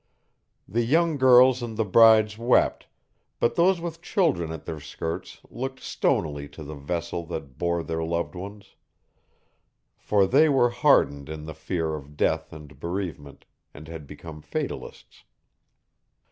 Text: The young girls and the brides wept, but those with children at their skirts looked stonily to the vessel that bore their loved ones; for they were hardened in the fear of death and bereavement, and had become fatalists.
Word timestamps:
The 0.67 0.81
young 0.81 1.17
girls 1.19 1.61
and 1.61 1.77
the 1.77 1.85
brides 1.85 2.35
wept, 2.35 2.87
but 3.39 3.53
those 3.53 3.79
with 3.79 4.01
children 4.01 4.51
at 4.51 4.65
their 4.65 4.79
skirts 4.79 5.41
looked 5.47 5.79
stonily 5.79 6.49
to 6.53 6.63
the 6.63 6.73
vessel 6.73 7.23
that 7.27 7.59
bore 7.59 7.83
their 7.83 8.03
loved 8.03 8.33
ones; 8.33 8.73
for 9.99 10.25
they 10.25 10.49
were 10.49 10.71
hardened 10.71 11.29
in 11.29 11.45
the 11.45 11.53
fear 11.53 11.93
of 11.93 12.17
death 12.17 12.51
and 12.51 12.79
bereavement, 12.79 13.45
and 13.75 13.87
had 13.87 14.07
become 14.07 14.41
fatalists. 14.41 15.23